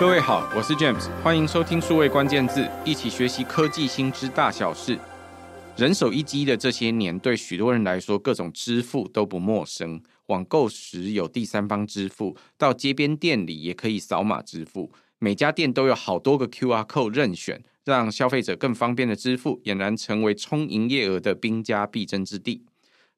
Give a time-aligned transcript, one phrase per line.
[0.00, 4.98] 各位好，我是 James，欢迎收听数位关键字，一起学习科技新知大小事。
[5.76, 10.00] 人手一机的这些年，对许多人来说，各种支付都不陌生。
[10.28, 14.90] 网购时有第三方支付，到街边店里也可以扫码支付。
[15.18, 22.64] 每家店都有好多个 QR code 任选，让消费者更方便的支付，俨然成为冲营业额的兵家必争之地。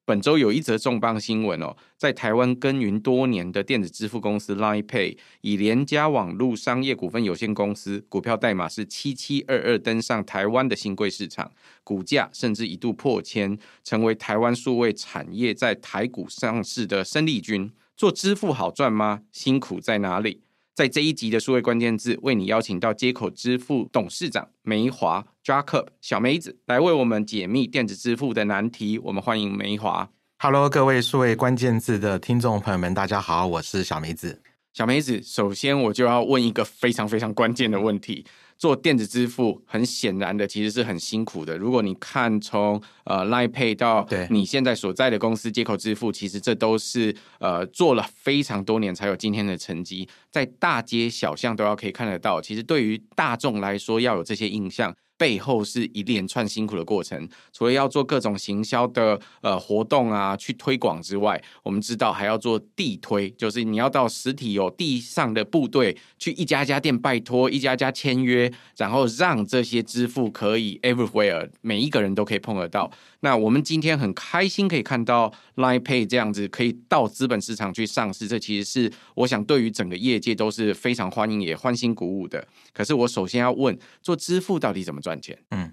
[0.05, 11.49] 本周有一则重磅新闻哦，在台湾耕耘多年的电子支付公司 Line Pay 以联家网络商业股份有限公司股票代码是七七二二登上台湾的新柜市场，
[11.85, 17.71] 股价甚至一度破千，成为台湾数位产业在台股上市的生力军。
[17.95, 19.21] 做支付好赚吗？
[19.31, 20.42] 辛苦在哪里？
[20.75, 28.97] 在这一集的数位关键字，为你邀请到接口支付董事长梅华 Jacob 小梅子来为我们解密电子支付的难题。
[28.97, 30.09] 我们欢迎梅华。
[30.39, 34.41] Hello，各位数位关键字的听众朋友们，大家好，我是小梅子。
[34.73, 38.25] 小梅子，首先我就要问一个非常非常关键的问题。
[38.63, 41.57] 做电子支付，很显然的，其实是很辛苦的。
[41.57, 52.39] 如果你看从呃 Line Pay 到你现在所在的公司接口支付，其实这都是呃做了非常多年才有今天的成绩，在大街小巷都要可以看得到。
[52.41, 54.95] 其实对于大众来说，要有这些印象。
[55.23, 72.91] 背后是一连串辛苦的过程，除了要做各种行销的呃活动啊，去推广之外，我们知道还要做地推，就是你要到实体有地上的部队，去一家家店拜托，一家家签约，然后让这些支付可以 everywhere，每一个人都可以碰得到。
[73.21, 82.45] 那我们今天很开心可以看到 Line Pay 这样子可以到资本市场去上市，这其实是我想对于整个业界都是非常欢迎也欢欣鼓舞的。
[82.73, 85.37] 可是我首先要问，做支付到底怎么赚赚钱？
[85.51, 85.71] 嗯，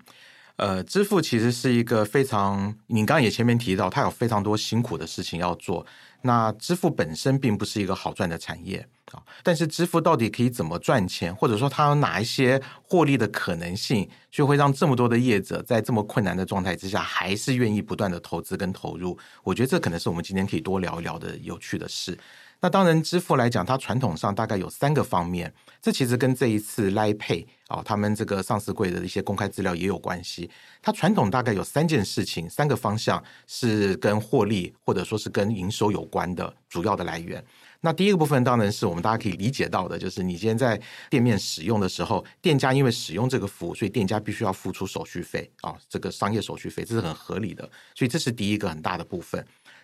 [0.57, 5.87] 呃，支付其实是一个非常，你刚刚也前面提到，它有非常多辛苦的事情要做。
[6.23, 19.19] 那支付本身并不是一个好赚的产业啊，但是支付到底可以怎么赚钱，或者说它有哪一些获利的可能性，就会让这么多的业者在这么困难的状态之下，还是愿意不断的投资跟投入。
[19.43, 22.19] 我觉得这可能是我们今天可以多聊一聊的有趣的事。
[22.62, 30.50] 那当然，支付来讲，它传统上大概有三个方面，这其实跟这一次 Line Pay 啊，他们这个上市柜的一些公开资料也有关系。
[30.82, 37.43] 它传统大概有三件事情，三个方向是跟获利或者说是跟营收有关的主要的来源。
[37.82, 40.78] 那第一个部分当然是我们大家可以理解到的，就是你今天在
[41.09, 47.62] 店面使用的时候，店家因为使用这个服务，所以店家必须要付出手续费啊，这个商业手续费，这是很合理的。
[47.94, 49.43] 所以这是第一个很大的部分。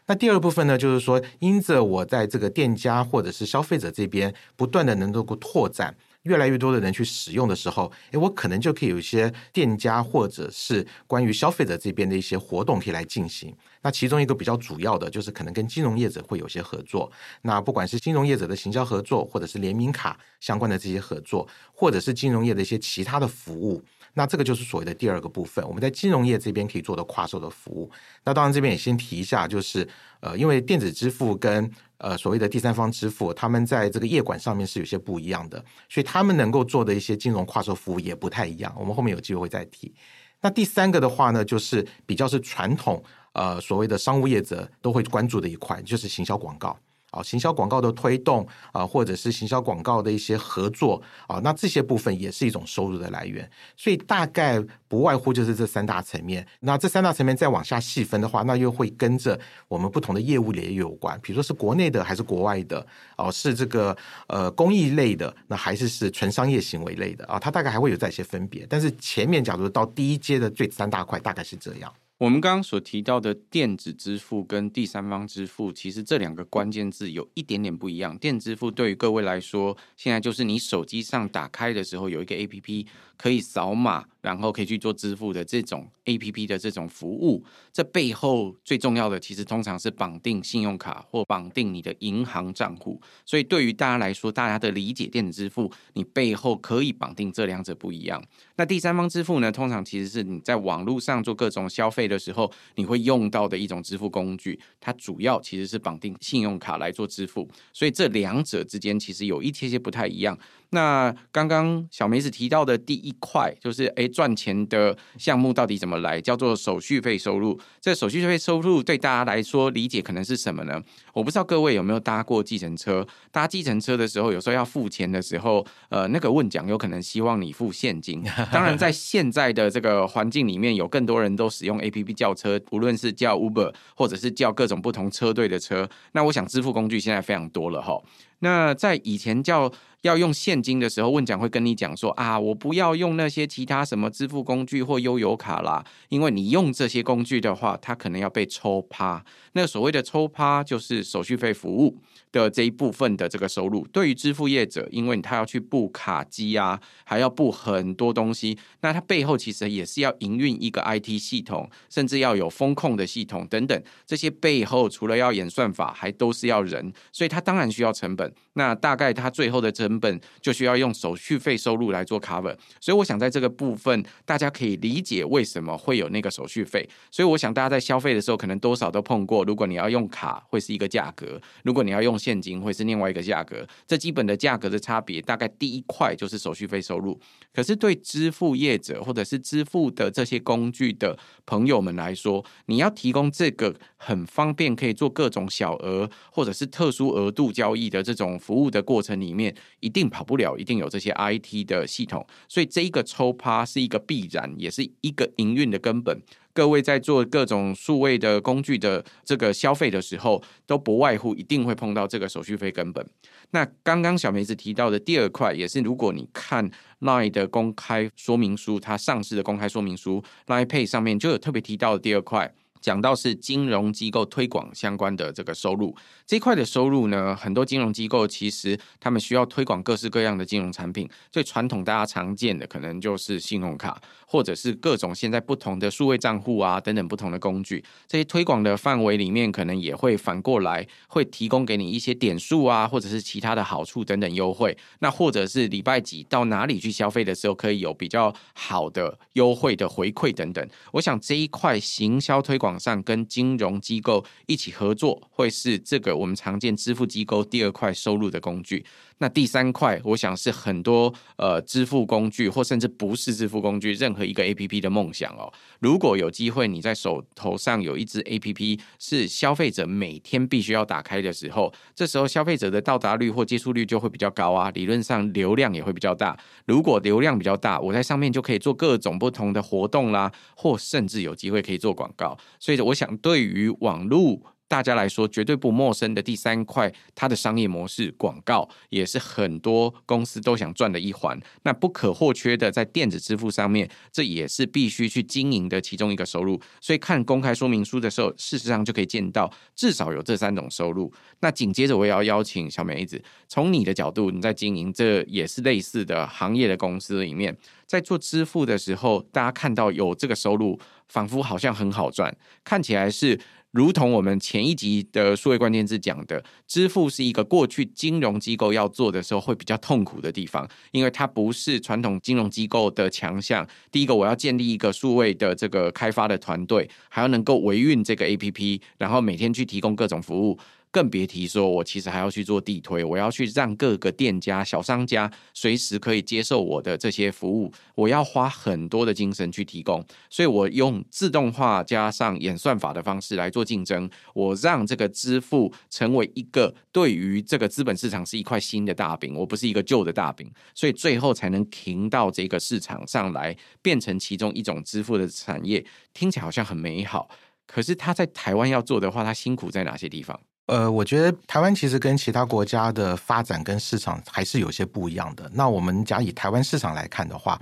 [0.09, 13.53] 那第二部分呢，就是说，因着我在这个店家或者是消费者这边不断的能够拓展，越来越多的人去使用的时候，诶，我可能就可以有一些店家或者是关于消费者这边的一些活动可以来进行。
[13.83, 17.11] 那其中一个比较主要的就是可能跟金融业者会有些合作。
[17.43, 23.83] 那不管是金融业者的行销合作，或者是联名卡相关的这些合作，或者是金融业的一些其他的服务。
[24.19, 27.91] 那这个就是所谓的第二个部分，我们在金融业这边可以做的跨售的服务。
[28.25, 29.87] 那当然这边也先提一下，就是
[30.21, 38.75] 呃，因为电子支付跟呃所谓的第三方支付，他们在这个业管上面是有些不一样的，所以他们能够做的一些金融跨售服务也不太一样。
[38.78, 39.94] 我们后面有机会会再提。
[40.41, 43.04] 那第三个的话呢，就是比较是传统
[43.34, 46.78] 呃所谓的商务业者都会关注的一块，就是行销广告。
[47.11, 53.49] 啊，行销广告的推动啊，或者是行销广告的一些合作啊，那这些部分也是一种收入的来源。
[53.77, 56.47] 所以大概不外乎就是这三大层面。
[56.61, 61.19] 那这三大层面再往下细分的话，那又会跟着我们不同的业务也有关。
[61.22, 62.87] 比如说是国内的还是国外的？
[63.16, 63.97] 哦，是这个
[64.27, 67.39] 呃公益类的，那还是是纯商业行为类的啊？
[67.39, 68.66] 它大概还会有这些分别。
[68.69, 71.93] 但是前面假如到第一阶的最三大块，大概是这样。
[72.19, 78.16] 我们刚刚所提到的电子支付跟第三方支付，其实这两个关键字有一点点不一样。
[78.16, 82.87] 电子支付对于各位来说，现在就是你手机上打开的时候有一个 APP
[83.19, 84.06] 可以扫码。
[84.26, 93.00] 然后可以去做支付的这种 APP 的这种服务，这背后最重要的其实通常是绑定信用卡或绑定你的银行账户。
[93.25, 98.21] 所以对于大家来说，大家的理解电子支付，你背后可以绑定这两者不一样。
[98.56, 104.59] 那第三方支付呢，通常其实是你在网络上做各种消费的时候，你会用到的一种支付工具。
[104.80, 110.36] 它主要其实是绑定信用卡来做支付，所以这两者之间其实有一些些不太一样。
[110.71, 116.18] 那刚刚小梅子提到的第一块就是，诶，赚钱的项目到底怎么来？
[116.18, 117.60] 叫做手续费收入。
[117.83, 120.80] 这手续费收入对大家来说理解可能是什么呢？
[121.13, 123.07] 我不知道各位有没有搭过计程车？
[123.30, 128.24] 搭计程车的时候，有时候要付钱的时候，呃，那个问讲有可能希望你付现金。
[128.51, 135.86] 当然，在现在的这个环境里面，有更多人都使用 APP 叫车，无论是叫 Uber 或者是叫各种不同车队的车。
[136.13, 138.01] 那我想支付工具现在非常多了哈。
[138.41, 139.72] 那在以前叫
[140.03, 149.24] 要用现金的时候，问讲会跟你讲说啊，我不要用那些其他什么支付工具或悠游卡啦，因为你用这些工具的话，它可能要被抽趴。
[149.53, 151.98] 那所谓的抽趴就是手续费服务
[152.30, 153.86] 的这一部分的这个收入。
[153.88, 163.82] 对于支付业者，因为他要去布卡机啊，还要布很多东西，那他背后其实也是要营运一个 IT 系统，甚至要有风控的系统等等。
[164.06, 168.26] 这些背后除了要演算法，还都是要人，所以他当然需要成本。
[168.27, 172.56] but 那大概它最后的成本就需要用手续费收入来做 cover。
[172.80, 176.88] 所以我想在这个部分，大家可以理解为什么会有那个手续费。
[177.10, 179.44] 所以我想大家在消费的时候，可能多少都碰过。
[179.44, 183.66] 如果你要用卡，会是一个价格；如果你要用现金，会是另外一个价格。
[183.86, 187.20] 这基本的价格的差别，大概第一块就是手续费收入。
[187.53, 202.25] 可是对支付业者或者是支付的这些工具的朋友们来说，你要提供这个很方便可以做各种小额或者是特殊额度交易的这种服务的过程里面，一定跑不了，一定有这些 IT 的系统。
[202.48, 206.22] 所以这一个抽趴是一个必然，也是一个营运的根本。
[206.53, 213.04] 各位在做各种数位的工具的这个消费的时候，都不外乎一定会碰到这个手续费根本。
[213.51, 216.71] 那刚刚小梅子提到的第二块，也是如果你看
[217.01, 222.54] LINE 的公开说明书，它上市的公开说明书，LINE Pay 上面就有特别提到的第二块。
[222.86, 225.92] 讲到是金融机构推广相关的这个收入，
[226.24, 231.10] 这一块的收入呢，很多金融机构其实他们需要推广各式各样的金融产品。
[231.33, 237.83] 最传统大家常见的可能就是信用卡，或者是各种现在不同的数位账户啊等等不同的工具。
[238.06, 244.78] 这些推广的范围里面，可能也会反过来会提供给你一些点数啊，或者是其他的好处等等优惠。
[245.00, 250.65] 那或者是礼拜几到哪里去消费的时候，可以有比较好的优惠的回馈等等。
[250.92, 252.76] 我想这一块行销推广。
[252.78, 258.85] 上跟金融机构一起合作，会是这个我们常见支付机构第二块收入的工具。
[259.18, 265.50] 那第三块，我想是很多呃支付工具，或甚至不是支付工具，任何一个 APP 的梦想哦。
[265.80, 276.38] 如果有机会，你在手头上有一支 APP，是消费者每天必须要打开的时候，这时候消费者的到达率或接触率就会比较高啊，理论上流量也会比较大。
[276.66, 282.37] 如果流量比较大，我在上面就可以做各种不同的活动啦，或甚至有机会可以做广告。
[282.61, 284.55] 所以我想，对于网络。
[284.68, 291.38] 大家来说绝对不陌生的第三块，它的商业模式广告也是很多公司都想赚的一环。
[291.62, 296.61] 那不可或缺的，在电子支付上面，这也是必须去经营的其中一个收入。
[296.80, 301.12] 所以看公开说明书的时候，事实上就可以见到至少有这三种收入。
[301.40, 310.78] 那紧接着我也要邀请小梅子，从你的角度，你在经营这也是类似的行业的公司里面，在做支付的时候，大家看到有这个收入，
[311.09, 313.38] 仿佛好像很好赚，看起来是。
[313.76, 323.69] 如同我们前一集的数位关键字讲的，支付是一个过去金融机构要做的时候会比较痛苦的地方，因为它不是传统金融机构的强项。
[323.93, 330.59] 第一个，我要建立一个数位的这个开发的团队，还要能够维运这个 APP，然后每天去提供各种服务。
[330.97, 357.28] 更别提说，我其实还要去做地推，我要去让各个店家、小商家随时可以接受我的这些服务，我要花很多的精神去提供，所以我用自动化加上演算法的方式来做竞争，我让这个支付成为一个对于这个资本市场是一块新的大饼，我不是一个旧的大饼，所以最后才能停到这个市场上来，变成其中一种支付的产业，听起来好像很美好，
[357.66, 360.40] 可是他在台湾要做的话，他辛苦在哪些地方？
[360.66, 365.49] 呃，我觉得台湾其实跟其他国家的发展跟市场还是有些不一样的。
[365.54, 367.61] 那我们假以台湾市场来看的话，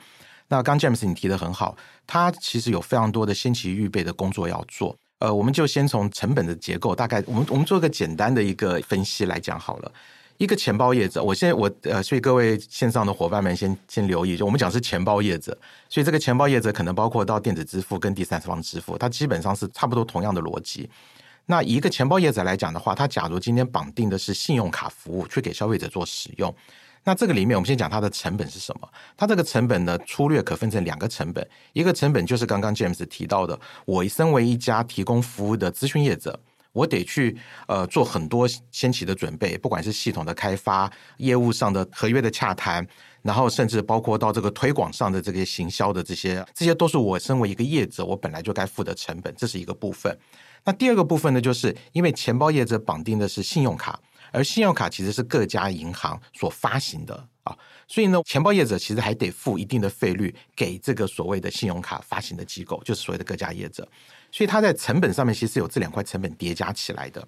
[0.48, 4.96] 那刚 James 你提得很好，它其实有非常多的先期预备的工作要做。
[5.18, 9.92] 呃，我们就先从成本的结构，大概我们我们做个简单的一个分析来讲好了。
[10.38, 15.56] 一个钱包业者，我现在我呃，所以各位线上的伙伴们先先留意，就我们讲是钱包业者，
[15.88, 20.90] 所以这个钱包业者可能包括到电子支付跟第三方支付，它基本上是差不多同样的逻辑。
[21.46, 26.54] 那一个钱包业者来讲的话，他假如今天绑定的是信用卡服务，去给消费者做使用，
[27.04, 28.88] 那这个里面我们先讲它的成本是什么？
[29.14, 36.40] 它这个成本呢，粗略可分成两个成本，一个成本就是刚刚 James 提到的，我身为一家提供服务的咨询业者，
[36.72, 37.36] 我得去
[37.66, 42.86] 呃做很多先期的准备，不管是系统的开发、业务上的合约的洽谈，
[43.20, 50.18] 然后甚至包括到这个推广上的这些行销的这些，这些都是我身为一个业者，我本来就该付的成本，这是一个部分。
[50.64, 54.00] 那第二个部分呢，就是因为钱包业者绑定的是信用卡，
[54.32, 57.56] 而信用卡其实是各家银行所发行的啊，
[57.86, 63.86] 所以呢，钱包业者其实还得付一定的费率给这个所谓的信用卡发行的机构，就是所谓的各家业者，
[64.32, 67.26] 所以它在成本上面其实有这两块成本叠加起来的。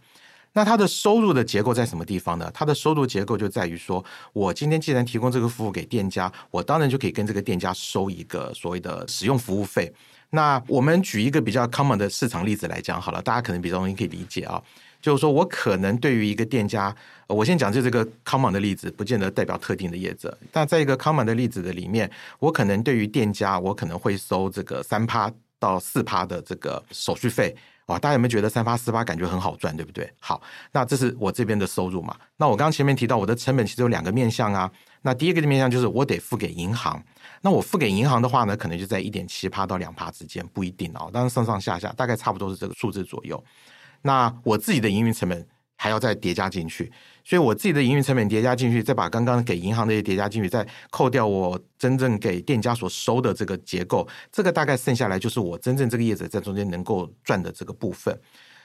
[0.54, 2.50] 那它的收入的结构在什么地方呢？
[2.54, 4.02] 它的收入结构就在于说，
[4.32, 9.92] 我今天既然提供这个服务给店家，我当然就可以跟这个店家收一个所谓的使用服务费。
[10.30, 14.62] 那我们举一个比较 common 的市场例子来讲好了，大家可能比较容易可以理解啊。
[15.00, 16.94] 就是说我可能对于一个店家，
[17.28, 20.36] 我先讲就这个 common 的例子，不见得代表特定的业者。
[20.50, 25.30] 但在一个 common 的例子的里面，我可能对于店家，我可能会收这个三趴
[25.60, 27.54] 到四趴的这个手续费。
[27.86, 30.12] 哇，大家有没有觉得三趴四趴感觉很好赚，对不对？
[30.18, 30.42] 好，
[30.72, 32.16] 那这是我这边的收入嘛。
[32.36, 34.68] 那我刚前面提到我的成本其实有两个面向啊。
[35.02, 37.00] 那第一个的面向就是我得付给银行。
[37.46, 41.08] 那我付给银行的话呢，可能就在一点七趴到两趴之间，不一定哦。
[41.12, 43.40] 当然上上下下大概差不多是这个数字左右。
[44.02, 46.92] 那我自己的营运成本还要再叠加进去，
[47.24, 58.20] 所以我自己的营运成本叠加进去，再把刚刚给银行的也叠加进去，再扣掉我真正给店家所收的这个结构，这个大概剩下来就是我真正这个业者在中间能够赚的这个部分。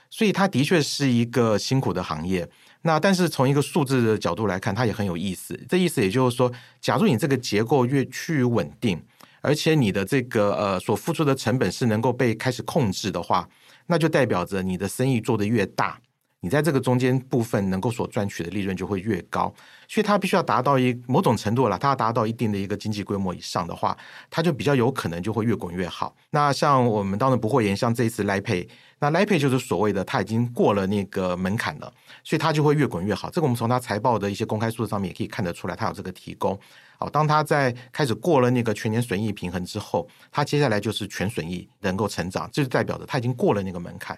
[0.09, 2.49] 所以它的确是一个辛苦的行业。
[2.83, 5.59] 那但是从一个数字的角度来看，它也很有意思。
[5.69, 9.01] 这意思也就是说，假如你这个结构越趋于稳定，
[9.41, 13.47] 而且你的这个呃所付出的成本是能够被开始控制的话。
[13.87, 15.99] 那就代表着你的生意做得越大，
[16.39, 19.53] 你在这个中间部分能够所赚取的利润就会越高，
[19.91, 23.97] 所以它必须要达到一某种程度了，它要达到一定的一个经济规模以上的话，
[24.29, 26.15] 它就比较有可能就会越滚越好。
[26.29, 28.65] 那像我们当然不会言，像这一次 Lipay，
[28.99, 31.93] 那 Lipay 就是所谓的它已经过了那个门槛了，
[32.23, 33.29] 所以它就会越滚越好。
[33.29, 36.57] 这个我们从它财报的一些公开数字上面也可以看得出来，它有这个提供。
[36.97, 44.17] 好，当它在开始过了那个全年损益平衡之后，它接下来就是全损益能够成长，这就代表着它已经过了那个门槛。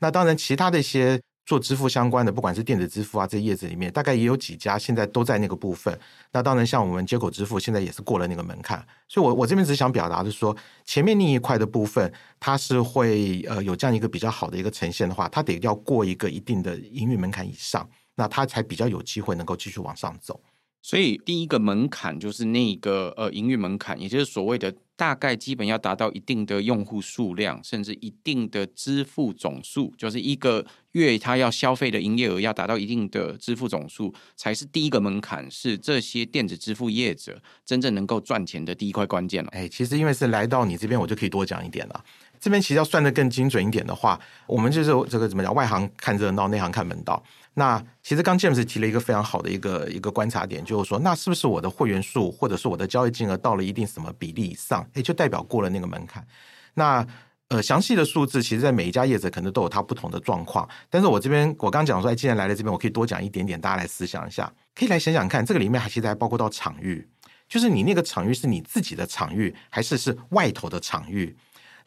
[0.00, 5.98] 那当然，其他的一些做支付相关的，不管是电子支付啊这些业子里面，大概也有几家现在都在那个部分。
[6.32, 8.84] 那当然，像我们接口支付现在也是过了那个门槛。
[9.08, 20.40] 所以我，我我这边只想表达的是说，前面那一块的部分，它是会呃有这样一个比较好的一个呈现的话，它得要过一个一定的营运门槛以上，那它才比较有机会能够继续往上走。
[20.84, 39.48] 所以第一个门槛就是那个呃营运门槛，也就是所谓的大概基本要达到一定的用户数量，甚至一定的支付总数，就是一个月他要消费的营业额要达到一定的支付总数，才是第一个门槛，是这些电子支付业者真正能够赚钱的第一块关键了。
[39.54, 42.04] 哎，其实因为是来到你这边，我就可以多讲一点了。
[42.38, 45.54] 这边其实要算得更精准一点的话，我们就是这个怎么讲？
[45.54, 47.24] 外行看热闹，内行看门道。
[47.54, 56.26] 那其实刚 James 提了一个非常好的一个一个观察点，就是说，那是不是我的会员数或者是我的交易金额到了一定什么比例以上，诶，就代表过了那个门槛？
[56.74, 57.06] 那
[57.48, 60.68] 呃，详细的数字，其实在每一家业者可能都有它不同的状况。
[60.88, 67.06] 但是我这边我刚讲说，哎，既然来了这边，我可以多讲一点点，大家来思想一下，可以来想想看，这个里面还其实还包括到场域，
[67.46, 71.36] 就是你那个场域是你自己的场域，还是是外头的场域？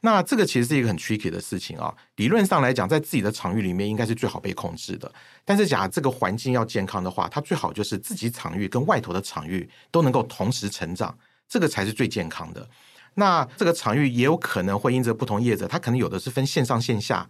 [0.01, 1.93] 那这个其实是一个很 tricky 的事情啊。
[2.17, 5.11] 理论上来讲，在自己的场域里面应该是最好被控制的。
[5.43, 12.69] 但是，假如这个环境要健康的话，它最好就是自己场域跟外头的场域都能够同时成长，这个才是最健康的。
[13.15, 17.27] 那这个场域也有可能会因着不同业者，它可能有的是分线上线下。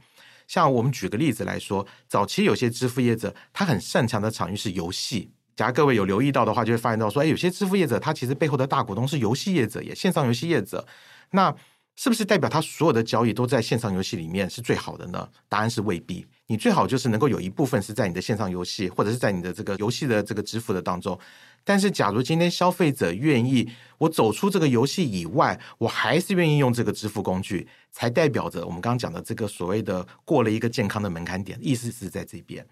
[0.48, 5.30] 像我们举个例子来说，早期有些支付业者，他很擅长的场域是游戏。
[5.56, 10.86] 假如各位有留意到的话，就会发现到说，哎，有些支付业者，他其实背后的大股东是游戏业者，也线上游戏业者。
[11.32, 11.54] 那
[11.98, 15.28] 是不是代表他所有的交易都在线上游戏里面是最好的呢？
[15.50, 16.24] 答案是未必。
[16.46, 21.20] 你最好就是能够有一部分是在你的线上游戏，或者是在你的这个游戏的这个支付的当中。
[21.64, 32.66] 但是，假如今天消费者愿意我走出这个游戏以外，我还是愿意用这个支付工具，才代表着我们刚刚讲的这个所谓的过了一个健康的门槛点，意思是在这边。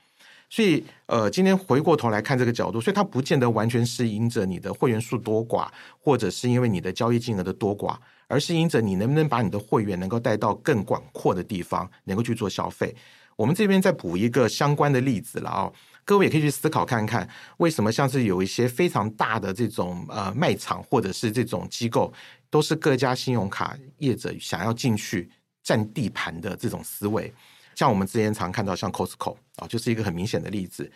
[0.51, 5.67] 所以，呃，今天回过头来看这个角度，所以它不见得完全是因着你的会员数多寡，
[5.99, 7.97] 或者是因为你的交易金额的多寡。
[8.27, 12.95] 而是因着你能不能把你的会员能够带到更广阔的地方，能够去做消费。
[13.35, 15.71] 我们这边再补一个相关的例子了啊，
[16.05, 17.27] 各位也可以去思考看看，
[17.57, 22.13] 为什么像是有一些非常大的这种呃卖场或者是这种机构，
[22.49, 25.29] 都是各家信用卡业者想要进去
[25.61, 27.33] 占地盘的这种思维。
[27.75, 30.89] 像我们之前常看到像 Costco 啊，就是一个很明显的例子。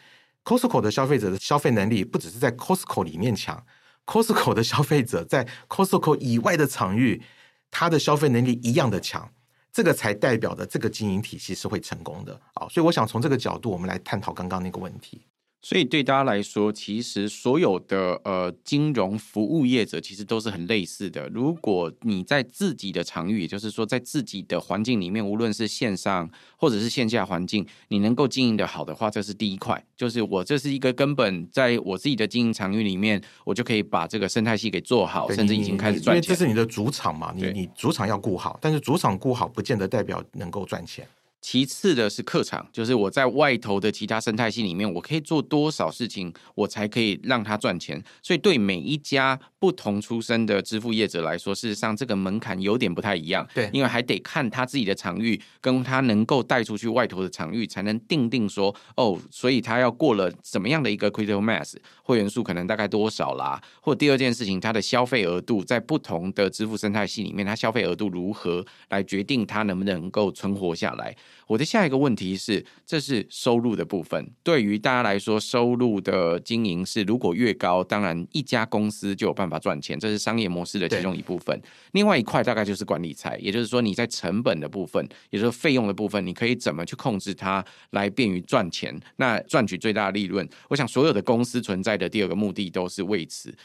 [0.45, 3.61] Costco 的消费者的消费能力不只是在 Costco 里面强。
[4.09, 7.21] Costco 的消费者在 Costco 以外的场域，
[7.69, 9.31] 他的消费能力一样的强，
[9.71, 12.67] 这个才代表的这个经营体系是会成功的啊！
[12.69, 15.21] 所以我想从这个角度，我们来探讨刚刚那个问题。
[15.61, 21.27] 所以对大家来说，其实所有的呃金融服务业者其实都是很类似的。
[21.29, 36.13] 如果你在自己的场域，也就是说在自己的环境里面，无论是线上或者是线下环境，你能够经营的好的话，这是第一块，就是我这是一个根本，在我自己的经营场域里面，我就可以把这个生态系给做好，甚至已经开始赚钱。
[36.13, 41.05] 因为这是你的主场嘛，你你主场要顾好，但是主场顾好不见得代表能够赚钱。
[41.41, 48.03] 其次的是客场，就是我在外头的其他生态系里面，我可以做多少事情，我才可以让他赚钱。
[48.21, 53.47] 所以对每一家不同出身的支付业者来说，事实上这个门槛有点不太一样。
[53.53, 63.61] 对，因为还得看他自己的场域，跟他能够带出去外头的场域，才能定定说，哦，所以他要过了怎么样的一个 critical mass，会员数可能大概多少啦？
[63.81, 71.15] 或第二件事情，他的消费额度在不同的支付生态系里面，他消费额度如何来决定他能不能够存活下来？
[71.47, 74.31] 我的下一个问题是，这是收入的部分。
[74.43, 81.59] 对于大家来说，收入的经营是如果越高，当然一家公司就有办法赚钱，这是商业模式的其中一部分。
[81.93, 90.47] 另外一块大概就是管理财，也就是说你在成本的部分，也就是费用的部分，你可以怎么去控制它，来便于赚钱，那赚取最大的利润。
[90.69, 93.55] 我想所有的公司存在的第二个目的都是为此。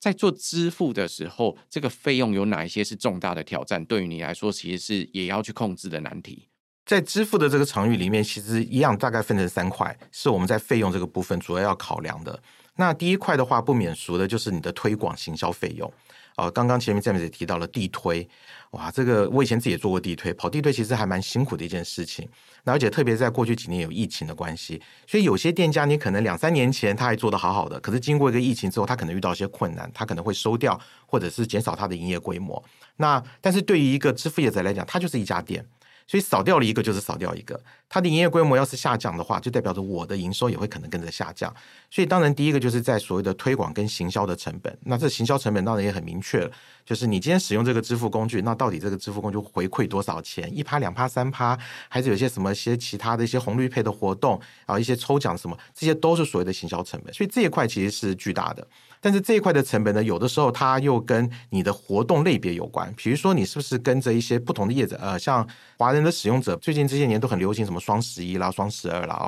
[0.00, 3.82] 在做支付的时候，这个费用有哪一些是重大的挑战？
[3.86, 6.46] 对于你来说，其实是也要去控制的难题。
[6.86, 12.38] 在支付的这个场域里面，其实一样大概分成三块，是我们在费用这个部分主要要考量的。
[12.76, 15.90] 那第一块的话，不免俗的就是你的推广行销费用。
[16.36, 18.28] 呃，刚刚前面 James 也提到了地推，
[18.72, 22.28] 哇，这个我以前自己也做过地推，跑地推其实还蛮辛苦的一件事情。
[22.64, 32.60] 那而且特别在过去几年有疫情的关系，所以有些店家你可能两三年前他还做得好好的，可是经过一个疫情之后，他可能遇到一些困难，他可能会收掉或者是减少他的营业规模。
[32.96, 35.64] 那但是对于一个支付业者来讲，他就是一家店。
[36.06, 37.62] 所以少掉了一个就是少掉一个，
[37.94, 41.54] 它的营业规模要是下降的话，就代表着我的营收也会可能跟着下降。
[41.88, 46.50] 所以当然第一个就是在所谓的推广跟行销的成本，那这行销成本当然也很明确了，
[46.84, 50.50] 就是你今天使用这个支付工具，那到底这个支付工具回馈多少钱？
[50.52, 51.56] 一趴、两趴、三趴，
[51.88, 57.14] 还是有些什么些其他的一些红绿配的活动啊，一些抽奖什么，这些都是所谓的行销成本。
[57.14, 58.66] 所以这一块其实是巨大的。
[59.00, 62.92] 但是这一块的成本呢，有的时候它又跟你的活动类别有关。
[62.96, 64.98] 比如说，你是不是跟着一些不同的业者？
[64.98, 65.46] 呃，像
[65.76, 69.26] 华人的使用者，最近这些年都很流行什么双十一啦、双十二啦哦。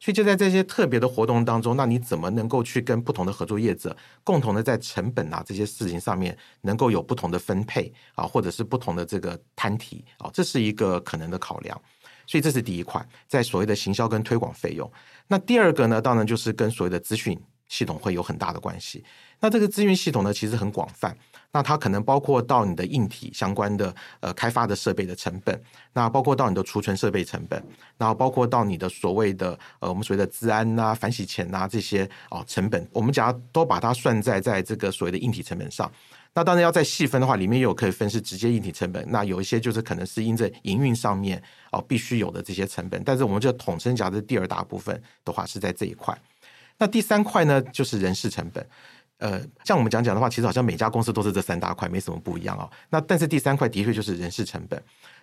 [0.00, 11.78] 所以就在这些特别的活动当中，那你怎么能够去跟不同的合作业者，共同的在成本啊这些事情上面，能够有不同的分配啊，或者是不同的这个摊提啊，这是一个可能的考量。
[12.26, 14.90] 所以这是第一块，在所谓的行销跟推广费用。
[15.26, 17.38] 那第二个呢，当然就是跟所谓的资讯。
[17.68, 19.04] 系统会有很大的关系。
[19.40, 21.14] 那这个资讯系统呢，其实很广泛。
[21.50, 25.58] 那它可能包括到你的硬体相关的呃开发的设备的成本，
[25.94, 27.62] 那包括到你的储存设备成本，
[27.96, 35.90] 然后包括到你的所谓的呃我们所谓的治安呐、反洗钱呐这些哦成本，我们假如都把它算在在这个所谓的硬体成本上。
[36.34, 46.16] 那当然要再细分的话，里面又有可以分是直接硬体成本，那有一些就是可能是因着营运上面哦必须有的这些成本，但是我们就统称讲的第二大部分的话是在这一块。
[46.76, 48.64] 那第三块呢，就是人事成本。
[49.18, 52.70] 呃，像我们讲讲的话，其实好像每家公司都是这三大块，没什么不一样哦。
[52.88, 54.80] 那但是第三块的确就是人事成本。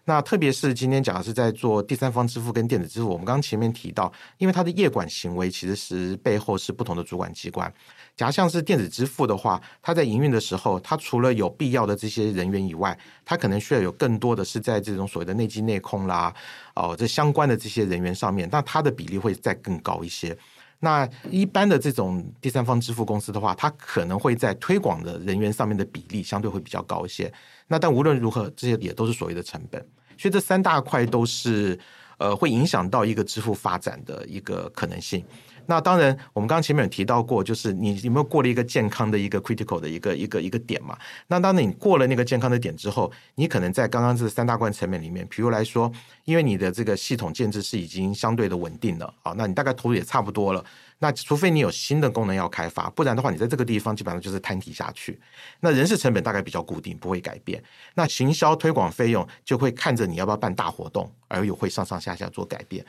[0.07, 7.73] 那特别是今天讲的是在做第三方支付跟电子支付，我们刚前面提到，因为它的业管行为其实是背后是不同的主管机关。
[8.15, 16.33] 假如像是电子支付的话，它在营运的时候，它除了有必要的这些人员以外，它可能需要有更多的是在这种所谓的内稽内控啦，
[16.75, 20.37] 哦，这相关的这些人员上面，那它的比例会再更高一些。
[20.85, 27.31] 那一般的这种第三方支付公司的话，它可能会在推广的人员上面的比例相对会比较高一些。
[27.67, 29.83] 那但无论如何，这些也都是所谓的成本。
[30.15, 31.77] 所以这三大块都是
[32.19, 35.25] 呃会影响到一个支付发展的一个可能性。
[35.67, 40.97] 那当然，我们刚前面有提到过，就是你有没有过了一个健康的一个 critical 的一个一个一个点嘛？
[41.27, 45.91] 那当，你过了那个健康的点之后，你可能在刚刚这三大关层面里面，比如来说，
[46.25, 50.63] 因为你的这个系统建制是已经相对的稳定了啊，那你大概投入也差不多了。
[50.99, 55.19] 那除非你有新的功能要开发，不然的话，你在这个地方基本上就是摊提下去。
[55.59, 57.61] 那人事成本大概比较固定，不会改变。
[57.95, 62.85] 那行销推广费用就会看着你要不要办大活动，而有会上上下下做改变。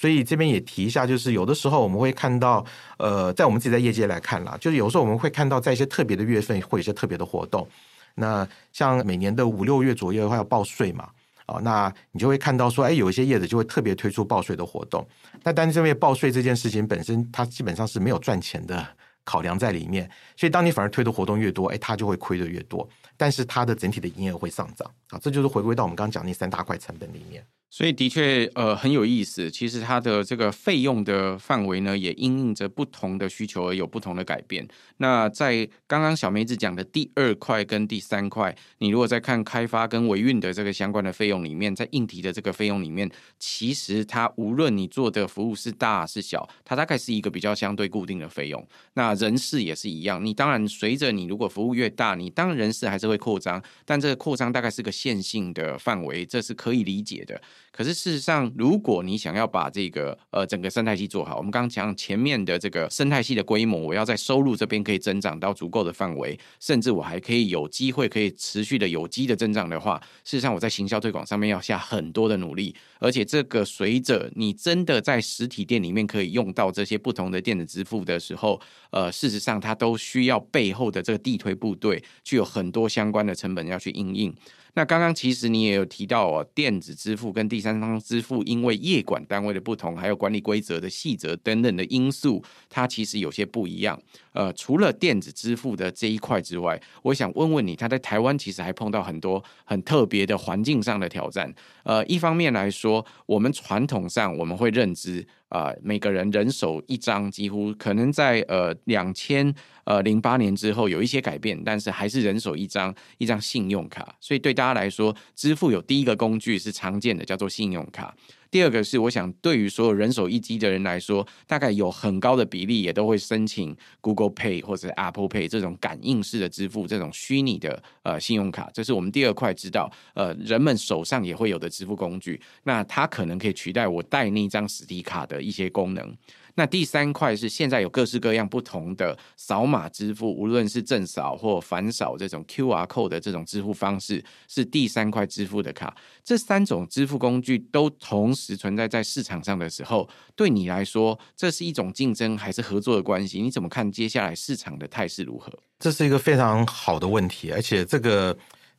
[0.00, 2.64] 所以这边也提一下，就是有的时候我们会看到，
[2.98, 7.66] 呃，在我们自己在业界来看啦，就是有时候我们会看到，在一些特别的月份会有一些特别的活动。
[8.14, 11.08] 那像每年的五六月左右的话要报税嘛，
[11.46, 15.04] 啊，那你就会看到说，哎，有一些业者就会特别推出报税的活动。
[15.42, 18.86] 那但是因为报税这件事情本身，它基本上是没有赚钱的
[19.24, 27.44] 考量在里面，所以当你反而推的活动越多，哎，它就会亏的越多，但是它的整体的营业额会上涨啊，这就是回归到我们刚刚讲那三大块成本里面。
[27.70, 29.50] 所以的确，呃，很有意思。
[29.50, 34.66] 其实它的这个费用的范围呢，也因应着不同的需求而有不同的改变。
[34.96, 48.66] 那在刚刚小梅子讲的第二块跟第三块，你如果在看开发跟维运的这个相关的费用里面，在硬体的这个费用里面，其实它无论你做的服务是大是小，它大概是一个比较相对固定的费用。
[48.94, 57.38] 那人事也是一样，你当然随着你如果服务越大，你当然人事还是会扩张，但这个扩张大概是个线性的范围，这是可以理解的。
[57.70, 84.34] 可是事实上，如果你想要把这个呃整个生态系做好，我们刚刚讲前面的这个生态系的规模，我要在收入这边可以增长到足够的范围，甚至我还可以有机会可以持续的有机的增长的话，事实上我在行销推广上面要下很多的努力，而且这个随着你真的在实体店里面可以用到这些不同的电子支付的时候，呃，事实上它都需要背后的这个地推部队具有很多相关的成本要去应应。
[84.78, 94.00] 那刚刚其实你也有提到哦，电子支付跟第三方支付，因为业管单位的不同，还有管理规则的细则等等的因素，它其实有些不一样。
[94.34, 101.52] 呃，除了电子支付的这一块之外，我想问问你，他在台湾其实还碰到很多很特别的环境上的挑战。
[101.82, 105.26] 呃，一方面来说，我们传统上我们会认知。
[105.48, 114.14] 啊、每个人人手一张，几乎可能在呃两千呃零八年之后有一些改变，但是还是人手一张一张信用卡。
[114.20, 118.14] 所以对大家来说，支付有第一个工具是常见的，叫做信用卡。
[118.50, 132.40] 第二个是，我想对于所有人手一机的人来说，大概有很高的比例也都会申请 Google Pay 或者 Apple Pay 这种感应式的支付，这种虚拟的呃信用卡，这是我们第二块知道，呃，人们手上也会有的支付工具。
[132.64, 136.16] 那它可能可以取代我带那张实体卡的一些功能。
[136.58, 145.96] 那第三块是现在有各式各样不同的扫码支付，无论是正扫或反扫这种 QR code 的这种支付方式，是第三块支付的卡。
[146.24, 153.40] 这三种支付工具都同时存在在市场上的时候，对你来说，这是一种竞争还是合作的关系？
[153.40, 155.56] 你怎么看接下来市场的态势如何？
[155.78, 158.36] 这是一个非常好的问题，而且这个。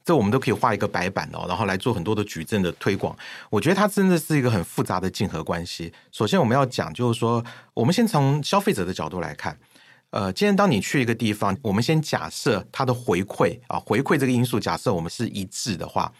[0.10, 3.16] 这我们都可以画一个白板哦，然后来做很多的矩阵的推广。
[3.52, 5.94] 我觉得它真的是一个很复杂的竞合关系。
[6.12, 7.46] 首先，我们要讲就是说，
[7.76, 9.56] 我们先从消费者的角度来看。
[10.10, 16.12] 呃，今天当你去一个地方，我们先假设它的回馈啊，回馈这个因素，假设我们是一致的话，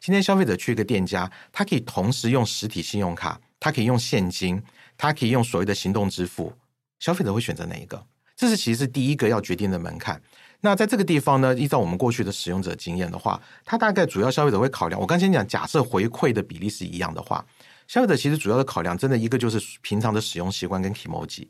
[0.00, 4.62] 今天消费者去一个店家，他可以同时用实体信用卡，他可以用现金，
[4.96, 6.50] 他可以用所谓的行动支付，
[6.98, 8.02] 消费者会选择哪一个？
[8.34, 10.18] 这是其实是第一个要决定的门槛。
[10.64, 14.98] 那在这个地方呢，依照我们过去的使用者经验的话，它大概主要消费者会考量。
[14.98, 17.44] 我刚才讲，假设回馈的比例是一样的话，
[17.86, 21.46] 消费者其实主要的考量，真的一个就是平常的使用习惯跟 kimoji。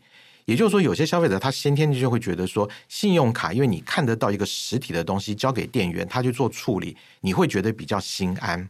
[0.47, 8.69] 也就是说，有些消费者他先天就会觉得说，信用卡，因为你看得到一个实体的东西交给店员，他去做处理，你会觉得比较心安。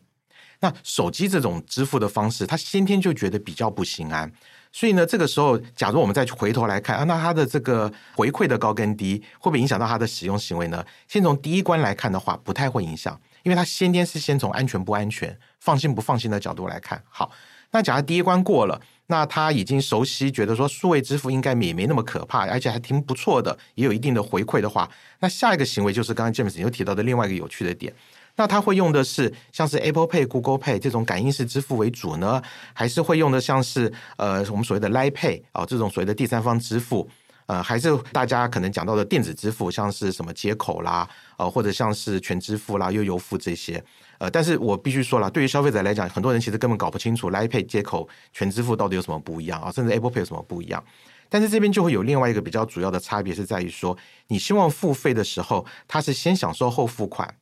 [0.60, 4.30] 那手机这种支付的方式，他先天就觉得比较不心安。
[4.76, 10.84] 所以呢，这个时候，假如我们再去回头来看啊，那它的这个回馈的高跟低会不会影响到它的使用行为呢？
[11.06, 17.00] 先从第一关来看的话，不太会影响，因为它先天是先从安全不安全、放心不放心的角度来看。
[17.08, 17.30] 好，
[17.74, 27.92] 那假如第一关过了，那他已经熟悉，觉得说数位支付应该也没那么可怕，而且还挺不错的，也有一定的回馈的话，那下一个行为就是刚刚 James 又提到的另外一个有趣的点。
[28.36, 32.40] 那他会用的是像是 Apple Pay、Google Pay 这种感应式支付为主呢，
[32.72, 37.08] 还是会用的像是呃我们所谓的 l i Pay 啊、哦、这种所谓的第三方支付，
[37.46, 43.82] 呃还是大家可能讲到的电子支付，像是什么接口啦，呃或者像是全支付啦、悠游付这些，
[44.18, 50.82] 呃但是我必须说了，对于消费者来讲，很多人其实根本搞不清楚 l i Pay 接口全支付到底有什么不一样啊，甚至 Apple Pay 有什么不一样。
[51.28, 53.96] 但是这边就会有另外一个比较主要的差别是在于说，
[54.28, 57.36] 你希望付费的时候，它是先享受后付款。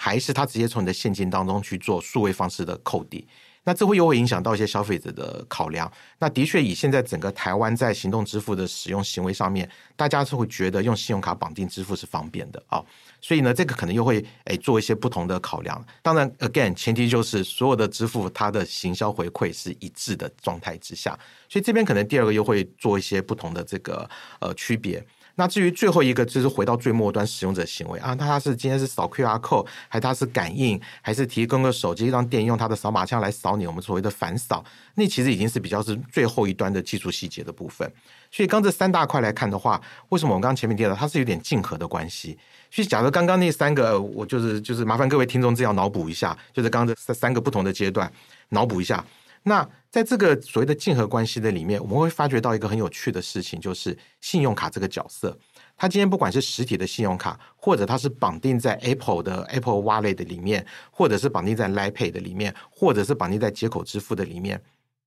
[0.00, 3.26] 还是他直接从你的现金当中去做数位方式的扣抵，
[3.64, 5.90] 那这会又会影响到一些消费者的考量。
[6.18, 12.86] 那的确，以现在整个台湾在行动支付的使用行为上面，大家是会觉得用信用卡绑定支付是方便的啊、哦。
[13.20, 15.84] 所以呢，这个可能又会诶做一些不同的考量。
[16.02, 21.18] 当然，again，前提就是所有的支付它的行销回馈是一致的状态之下。
[21.48, 24.08] 所以这边可能第二个又会做一些不同的这个
[24.40, 25.04] 呃区别。
[25.38, 33.64] 那至于最后一个，就是回到最末端使用者行为啊，那他是今天是扫 QR code，还是他是感应，还是提供个手机让店用他的扫码枪来扫你？
[33.64, 34.64] 我们所谓的反扫，
[34.96, 37.88] 那其实已经是比较是最后一端的技术细节的部分。
[38.32, 42.36] 所以刚这三大块来看的话，为什么我们刚刚前面提到它是有点竞合的关系？
[42.68, 48.12] 所以假如刚刚那三个，我就是就是麻烦各位听众这样脑补一下，就是刚刚这三个不同的阶段
[48.48, 49.04] 脑补一下。
[49.44, 55.36] 那在这个所谓的竞合关系的里面，我们会发觉到一个很有趣的事情，就是信用卡这个角色。
[55.76, 64.60] 它今天不管是实体的信用卡，或者它是绑定在 Apple 的 Apple Wallet 里面，或者是绑定在 LiPay 的里面，或者是绑定在接口支付的里面，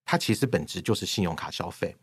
[0.05, 1.95] 它其实本质就是信用卡消费。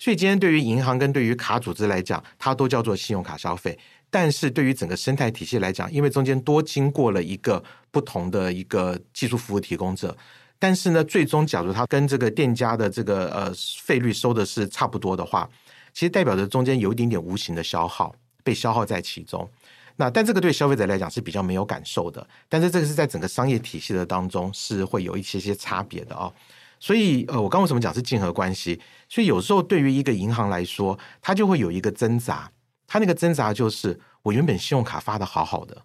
[0.00, 3.78] 所以今天对于银行跟对于卡组织来讲，它都叫做信用卡消费。
[4.10, 10.16] 但是对于整个生态体系来讲，因为中间多经过了一个不同的一个技术服务提供者。
[10.58, 15.48] 但是呢，最终假如他跟这个店家的这个呃费率收的是差不多的话，
[15.92, 19.48] 其实代表着中间有一点点无形的消耗被消耗在其中。
[19.96, 26.32] 那但这个对消费者来讲是比较没有感受的，但是这个是在整个商业体系的当中是会有一些些差别的哦。
[26.80, 28.80] 所以呃，我刚为什么讲是竞合关系？
[29.08, 32.48] 所以有时候对于一个银行来说，它就会有一个挣扎，
[32.86, 35.82] 它那个挣扎就是我原本信用卡发的好好的，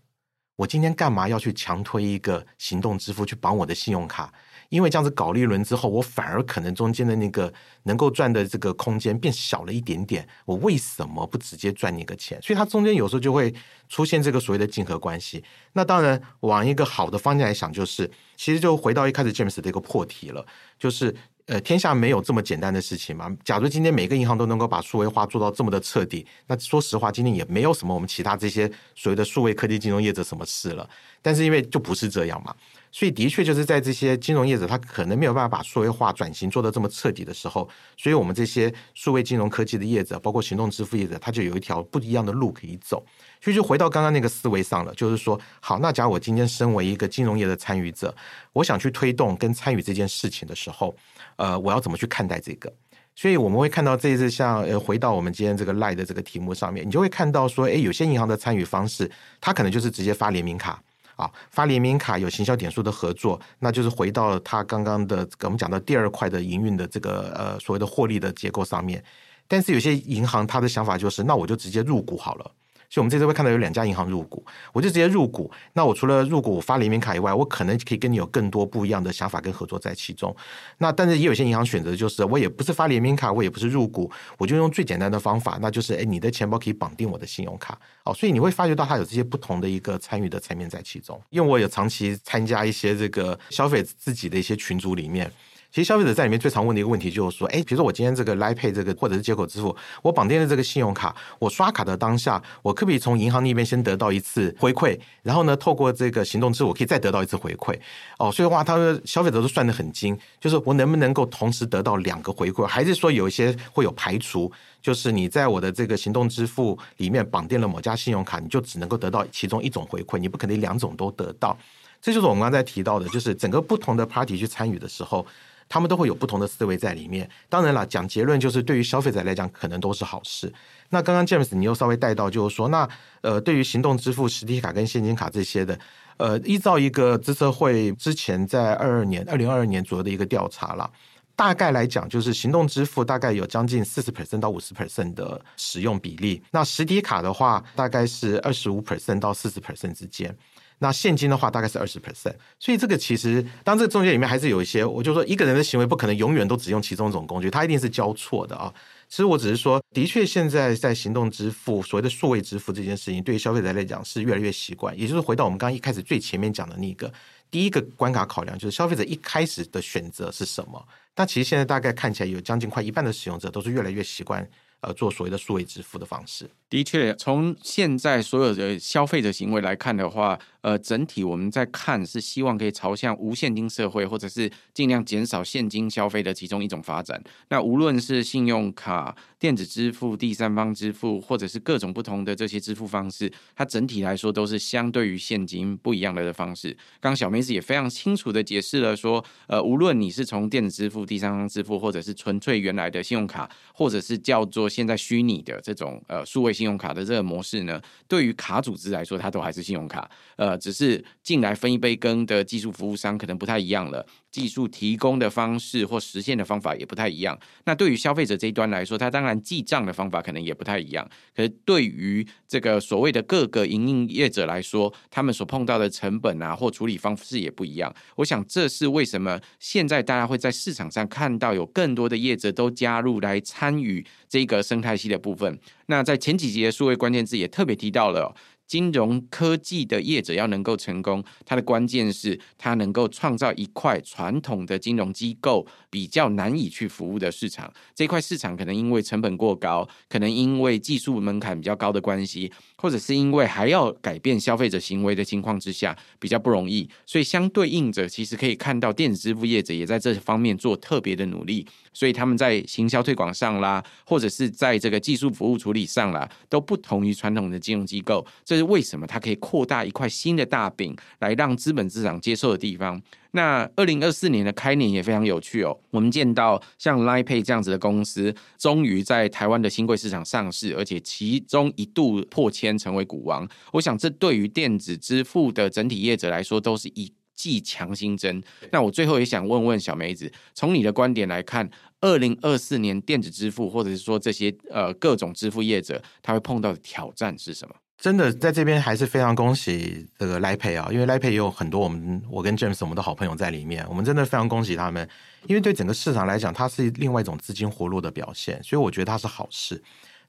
[0.58, 4.32] 我今天干嘛要去强推一个行动支付去绑我的信用卡？
[4.74, 10.28] 因为这样子搞了一轮之后，我反而可能中间的那个能够赚的这个空间变小了一点点。
[10.46, 12.42] 我为什么不直接赚那个钱？
[12.42, 13.54] 所以它中间有时候就会
[13.88, 15.44] 出现这个所谓的竞合关系。
[15.74, 20.44] 那当然，往一个好的方向来想，就是其实就回到一开始 James 的一个破题了，
[20.80, 23.30] 就是呃，天下没有这么简单的事情嘛。
[23.44, 30.90] 假如今天每个银行都能够把数位化做到这么的彻底，那说实话，今天也没有什么我们其他这些所谓的数位科技金融业者什么事了。
[31.22, 32.56] 但是因为就不是这样嘛。
[32.94, 43.04] 所以的确就是在这些金融业者，他可能没有办法把数位化转型做得这么彻底的时候，所以我们这些数位金融科技的业者，包括行动支付业者，他就有一条不一样的路可以走。
[43.42, 48.16] 所以就回到刚刚那个思维上了，就是说，好，那假如我今天身为一个金融业的参与者，
[48.54, 50.96] 我想去推动跟参与这件事情的时候，
[51.38, 52.72] 呃，我要怎么去看待这个？
[53.16, 59.10] 所以我们会看到这一次像呃，回到我们今天这个 LINE 的这个题目上面，你就会看到说，诶，有些银行的参与方式，
[59.42, 60.80] 它可能就是直接发联名卡。
[61.16, 69.04] 啊，发联名卡有行销点数的合作，那就是回到他刚刚的，我们讲到第二块的营运的这个呃所谓的获利的结构上面。
[69.48, 72.52] 但是有些银行他的想法就是，那我就直接入股好了。
[72.94, 75.50] 所以我们这次会看到有两家银行入股，我就直接入股。
[75.74, 80.36] 那我除了入股发联名卡以外，我可能可以跟你有更多不一样的想法跟合作在其中。
[80.78, 87.76] 那但是也有些银行选择就是，我也不是发联名卡，我也不是入股，我就用最简单的方法，那就是诶，你的钱包可以绑定我的信用卡。
[88.04, 91.20] 哦，所以你会发觉到它有这些不同的一个参与的层面在其中。
[91.32, 95.32] 因为我有长期参加一些这个消费自己的一些群组里面。
[95.74, 107.76] 其实消费者在里面最常问的一个问题就是说，哎，比如说我今天这个 Line Pay 这个或者是接口支付，我绑定了这个信用卡，我刷卡的当下，我可不可以从银行那边先得到一次回馈，然后呢，透过这个行动支付，我可以再得到一次回馈。
[108.20, 121.58] 哦，所以的话，他们消费者都算得很精，就是我能不能够同时得到两个回馈，还是说有一些会有排除，就是你在我的这个行动支付里面绑定了某家信用卡，你就只能够得到其中一种回馈，你不可能两种都得到。
[122.00, 125.26] 这就是我们刚才提到的，就是整个不同的 party 去参与的时候。
[125.74, 127.28] 他们都会有不同的思维在里面。
[127.50, 130.54] 当然了，讲结论就是对于消费者来讲，可能都是好事。
[130.90, 132.88] 那刚刚 James 你又稍微带到，就是说，那
[133.22, 135.80] 呃，对于行动支付、实体卡跟现金卡这些的，
[136.18, 140.88] 呃，依照一个资策会之前在二二年、二零二二年左右的一个调查啦，
[141.36, 146.44] 大概来讲，就是行动支付大概有将近四十 percent 到五十 percent 的使用比例。
[146.52, 150.38] 那实体卡的话，大概是二十五 percent 到四十 percent 之间。
[150.84, 158.72] 那现金的话大概是二十 percent，所以这个其实当这个中间里面还是有一些，我就说一个人的行为不可能永远都只用其中一种工具，它一定是交错的啊。
[159.08, 164.94] 其实我只是说，的确现在在行动支付，所谓的数位支付这件事情，对于消费者来讲是越来越习惯。
[165.00, 167.10] 也就是回到我们刚刚一开始最前面讲的那个
[167.50, 170.86] 第一个关卡考量，就是消费者一开始的选择是什么？
[171.14, 174.46] 但其实现在大概看起来有将近快一半的使用者都是越来越习惯
[174.82, 176.50] 呃做所谓的数位支付的方式。
[176.74, 187.24] 的确，从现在所有的消费者行为来看的话，呃，整体我们在看是希望可以朝向无现金社会，或者是尽量减少现金消费的其中一种发展。
[187.50, 196.76] 那无论是信用卡、电子支付、第三方支付，或者是各种不同的这些支付方式，它整体来说都是相对于现金不一样的的方式。
[197.00, 206.52] 刚小梅子也非常清楚的解释了说，呃，无论你是从电子支付、第三方支付，或者是纯粹原来的信用卡，或者是叫做现在虚拟的这种呃数位。
[206.64, 214.06] 信用卡的这个模式呢，对于卡组织来说，它都还是信用卡，呃，只是进来分一杯羹的技术服务商可能不太一样了。
[214.34, 217.40] 技术提供的方式或实现的方法也不太一样。
[217.66, 221.08] 那对于消费者这一端来说，他当然记账的方法可能也不太一样。
[221.36, 227.94] 可是对于这个所谓的各个营运业者来说，他们所碰到的成本啊或处理方式也不一样。
[228.16, 235.60] 我想这是为什么现在大家会在市场上看到有更多的业者都加入来参与这个生态系的部分。
[235.86, 238.36] 那在前几集的数位关键字也特别提到了。
[238.68, 247.72] 金融科技的业者要能够成功，它的关键是它能够创造一块传统的金融机构比较难以去服务的市场。
[247.94, 256.90] 这块市场可能因为成本过高，可能因为技术门槛比较高的关系，或者是因为还要改变消费者行为的情况之下，比较不容易。
[257.06, 261.68] 所以相对应着，其实可以看到电子支付业者也在这方面做特别的努力。
[261.94, 268.26] 所以他们在行销推广上啦，或者是在这个技术服务处理上啦，都不同于传统的金融机构。
[268.54, 273.02] 这是为什么它可以扩大一块新的大饼，来让资本市场接受的地方。
[273.32, 283.50] 那二零二四年的开年也非常有趣哦，我们见到像 Line Pay 这样子的公司，终于在台湾的新贵市场上市，而且其中一度破千成为股王。
[283.72, 288.40] 我想这对于电子支付的整体业者来说，都是一剂强心针。
[288.72, 291.68] 那我最后也想问问小梅子，从你的观点来看，
[292.02, 297.74] 二零二四年电子支付或者是说这些呃各种支付业者，他会碰到的挑战是什么？
[297.98, 305.08] 真的在这边还是非常恭喜这个赖佩啊，因为赖佩也有很多我们我跟 James 我们的好朋友在里面，我们真的非常恭喜他们，
[305.48, 309.82] 因为对整个市场来讲，它是另外一种资金活络的表现，所以我觉得它是好事。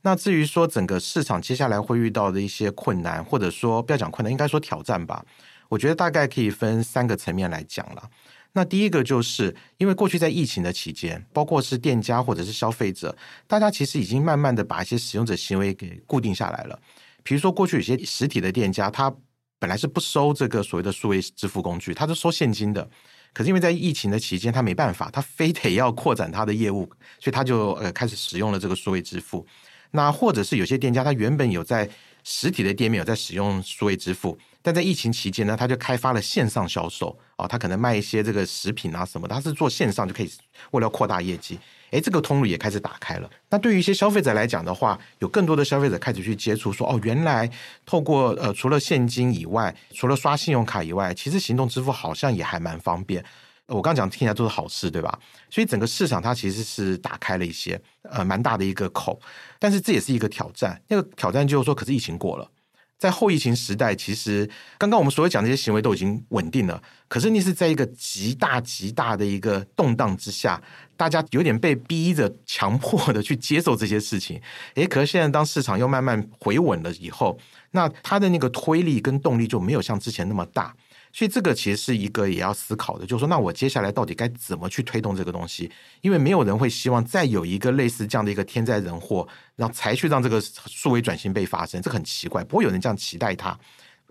[0.03, 5.25] 那至于说整个市场接下来会遇到的一些困难，或者说不要讲困难，应该说挑战吧，
[5.69, 8.09] 我觉得大概可以分三个层面来讲了。
[8.53, 13.17] 那第一个就是因为过去在疫情的期间，包括是店家或者是消费者，
[13.49, 16.79] 大家其实已经慢慢的把一些使用者行为给固定下来了。
[17.25, 19.13] 比如说，过去有些实体的店家，他
[19.59, 22.89] 本来是不收这个所谓的数位支付工具，他是收现金的。
[23.33, 29.45] 可是因为在疫情的期间，他没办法，他非得要扩展他的业务，所以他就呃开始使用了这个数位支付。
[29.91, 31.89] 那或者是有些店家，他原本有在
[32.23, 40.33] 实体的店面有在使用数位支付，但在疫情期间呢，他就开发了线上销售啊，他可能卖一些这个食品啊什么，他是做线上就可以
[40.71, 41.59] 为了扩大业绩。
[41.91, 43.31] 哎，这个通路也开始打开了。
[43.51, 47.49] 那对于一些消费者来讲的话，有更多的消费者开始去接触，说哦，原来
[47.85, 53.23] 透过呃除了现金以外，除了刷信用卡以外，其实行动支付好像也还蛮方便。
[53.67, 55.19] 我刚讲听起来都是好事，对吧？
[55.51, 59.21] 所以整个市场它其实是打开了一些呃蛮大的一个口，
[59.59, 60.81] 但是这也是一个挑战。
[60.89, 62.51] 那个挑战就是说，可是疫情过了。
[62.99, 66.83] 在后疫情时代，其实刚刚我们所有讲这些行为都已经稳定了。
[67.09, 70.61] 可是你是在一个极大极大的一个动荡之下，
[70.97, 74.41] 大家有点被逼着、强迫的去接受这些事情。
[74.75, 77.39] 诶，可是现在当市场又慢慢回稳了以后，
[77.73, 80.75] 那它的那个推力跟动力就没有像之前那么大。
[81.15, 85.71] 所以这个其实是一个也要思考的，就是说，那我接下来到底该怎么去推动这个东西？
[86.01, 93.57] 因为没有人会希望再有一个类似这样的一个天灾人祸，然后才去让这个数位转型被发生，这很奇怪，不会有人这样期待它。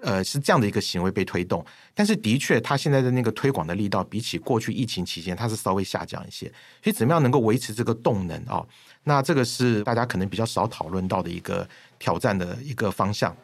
[0.01, 6.45] 呃，是这样的一个行为被推动，但是的确，它现在的那个推广的力道，比起过去疫情期间，它是稍微下降一些。
[6.81, 8.65] 所以，怎么样能够维持这个动能啊？
[9.05, 11.67] 那这个是大家可能比较少讨论到的一个
[11.99, 13.35] 挑战的一个方向。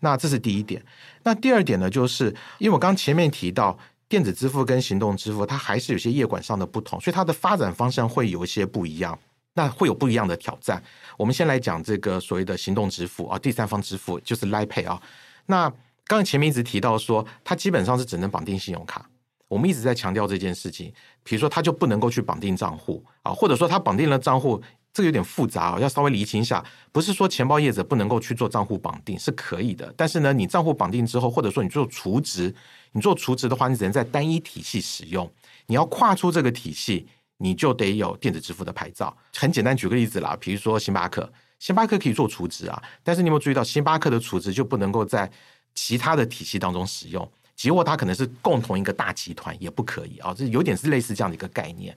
[0.00, 0.82] 那这是第一点。
[1.22, 3.78] 那第二点呢，就是因为我刚前面提到
[4.08, 9.18] 电子支付跟行动支付，它还是有些业管上的不同，所以它的发展方向会有一些不一样。
[9.54, 10.82] 那会有不一样的挑战。
[11.16, 15.00] 我们先来讲这个所谓的行动支付啊，第三方支付就是 l i p a y 啊。
[15.46, 15.72] 那
[16.06, 19.08] 刚才前面一直提到说，它基本上是只能绑定信用卡。
[19.48, 24.62] 我们一直在强调这件事情，比如说它就不能够去绑定账户啊，或者说它绑定了账户。
[24.96, 26.64] 这个有点复杂啊，要稍微厘清一下。
[26.90, 29.92] 不是说钱包业者不能够去做账户绑定，是可以的。
[29.94, 32.54] 但是呢，你账户绑定之后，或者说你做储值，
[32.92, 35.30] 你做储值的话，你只能在单一体系使用。
[35.66, 37.06] 你要跨出这个体系，
[37.36, 39.14] 你就得有电子支付的牌照。
[39.36, 45.30] 很简单，举个例子啦，比如说星巴克，星巴克可以做储值啊，但是你有没有注意到，星巴克的储值就不能够在
[45.74, 47.30] 其他的体系当中使用？
[47.54, 50.32] 即或它可能是共同一个大集团，也不可以啊。
[50.32, 51.94] 这有点是类似这样的一个概念。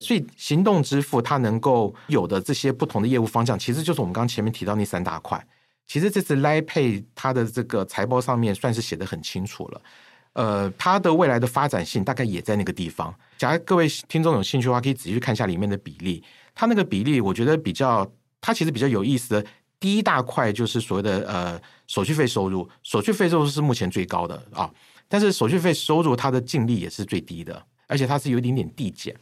[0.00, 5.42] 所以，行动支付它能够有的这些不同的业务方向，其实就是我们刚前面提到那三大块。
[5.86, 9.80] 其实这次 l i Pay 它的这个财报上面算是写得很清楚了。
[10.32, 13.14] 呃，它的未来的发展性大概也在那个地方。
[13.38, 16.22] 假如各位听众有兴趣的话，可以仔细去看一下里面的比例。
[16.54, 19.46] 它那个比例，我觉得比较，它其实比较有意思的。
[19.78, 24.70] 第一大块就是所谓的呃手续费收入，手续费收入是目前最高的啊，
[25.08, 29.14] 但是手续费收入它的净利也是最低的，而且它是有一点点递减。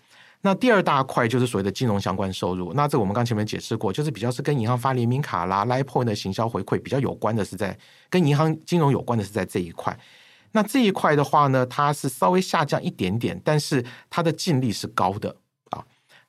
[0.45, 7.79] 那第二大块就是所谓的金融相关收入，那这我们刚前面解释过，就是比较是跟银行发联名卡啦、Line Point 的行销回馈比较有关的，是在
[8.11, 9.97] 跟银行金融有关的是在这一块。
[10.51, 15.35] 那这一块的话呢，它是稍微下降一点点，但是它的净利是高的
[15.71, 15.83] 啊。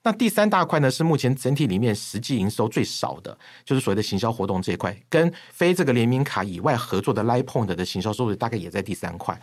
[0.04, 9.38] 那第三大块呢，是目前整体里面实际营收最少的，就是所谓的行销活动这一块，跟非这个联名卡以外合作的 Line Point 的行销收入大概也在第三块。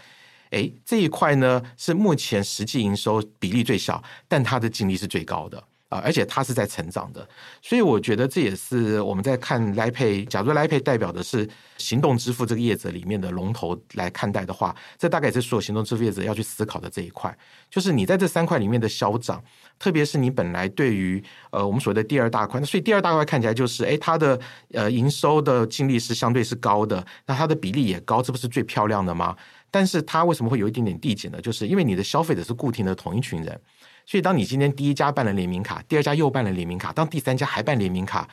[0.51, 5.63] 哎，这一块呢是目前实际营收比例最小，但它的净利是最高的。
[5.91, 7.29] 啊，而且它是在成长的，
[7.61, 11.47] 所以我觉得这也是我们在看 Line Pay，假如 Line Pay 代表的是
[11.79, 17.37] 行动支付这个业者里面的龙头来看待的话，这大概也是所有行动支付业者要去思考的这一块，
[17.69, 19.43] 就是你在这三块里面的消长，
[19.81, 24.39] 特别是你本来对于呃我们所谓的第二大块，那所以第二大块看起来就是哎它的
[24.73, 29.37] 呃营收的净利是相对是高的，那它的比例也高，这不是最漂亮的吗？
[29.73, 31.41] 但是它为什么会有一点点递减呢？
[31.41, 33.61] 就是因为你的消费者是固定的同一群人，
[34.11, 38.29] 所以当你今天第一家办了联名卡，第二家又办了联名卡，当第三家还办联名卡，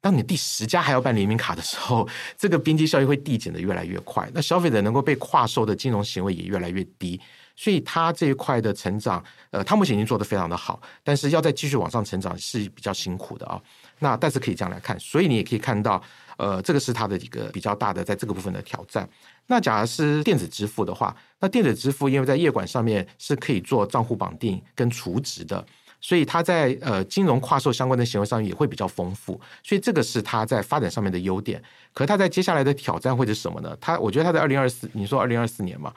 [0.00, 7.20] 当你第十家还要办联名卡的时候，这个边际效益会递减的越来越快，那消费者能够被跨售的金融行为也越来越低。
[7.54, 13.60] 所以它这一块的成长，呃，它目前已经做得非常的好，但是要再继续往上成长是比较辛苦的啊。
[14.00, 16.02] 那但是可以这样来看，所以你也可以看到，
[16.36, 19.08] 呃，这个是它的一个比较大的在这个部分的挑战。
[19.46, 25.64] 那假如是电子支付的话，那电子支付因为在业管上面是可以做账户绑定跟储值的，
[26.00, 31.62] 所以它在呃金融跨售相关的行为上也会比较丰富，所以这个是它在发展上面的优点。
[31.92, 33.76] 可它在接下来的挑战会是什么呢？
[33.80, 35.92] 它我觉得它在二零二四，你说二零二四年嘛？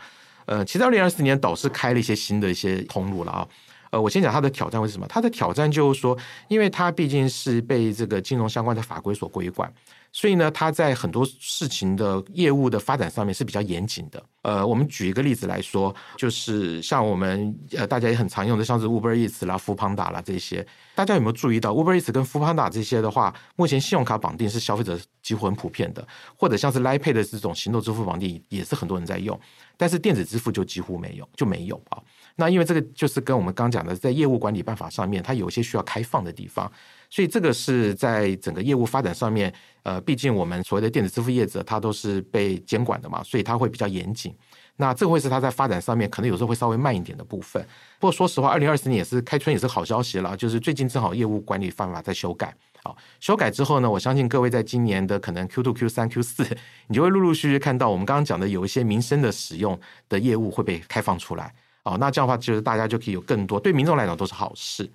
[0.46, 3.48] 呃，其实二零二四年倒是开了一些新的一些通路了啊。
[3.92, 5.08] 呃，我先讲它的挑战会是什么？
[5.08, 6.18] 它的挑战就是说，
[6.50, 9.72] 因为它毕竟是被这个金融相关的法规所规管。
[10.16, 14.24] 所以呢，它在很多事情的业务的发展上面是比较严谨的。
[14.43, 22.39] 呃，我们举一个例子来说，就是像我们呃大家也很常用的，像是 Uber Eats 啦、f o o p a n d a 啦这些，大家有没有注意到 Uber Eats 跟 f
[22.39, 26.07] o o p a n d a 这些的话，目前信用卡绑定是消费者几乎很普遍的，
[26.38, 29.38] 或者像是 Line Pay 的这种行动支付绑定也是很多人在用，
[29.76, 32.01] 但是电子支付就几乎没有，就没有啊。
[32.38, 36.72] 那因为这个就是跟我们刚讲的，在业务管理办法上面，它有一些需要开放的地方。
[37.16, 39.53] 所以这个是在整个业务发展上面，
[39.84, 44.36] 呃，毕竟我们所谓的电子支付业者，它都是被监管的嘛，所以它会比较严谨。
[44.76, 47.66] 那这会是它在发展上面可能有时候会稍微慢一点的部分。
[48.01, 52.53] 不过说实话，二零二四年也是开春，也是好消息了，就是最近正好业务管理办法在修改，
[52.84, 56.45] 好，修改之后呢，我相信各位在今年的可能 Q two、Q 三、Q 四，
[56.88, 61.53] 你就会陆陆续续看到我们刚刚讲的有一些民生的使用的业务会被开放出来，
[61.84, 64.91] 哦，那这样的话就是大家就可以有更多，对民众来讲都是好事。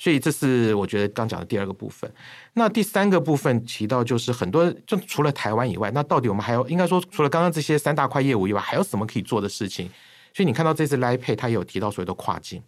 [0.00, 2.10] 所以这是我觉得刚讲的第二个部分。
[2.54, 9.90] 那第三个部分提到就是很多，就除了台湾以外，那到底我们还有应该说除了刚刚这些三大块业务以外，还有什么可以做的事情？
[10.32, 12.62] 所以你看到这次 Line Pay 它也有提到所谓的跨境。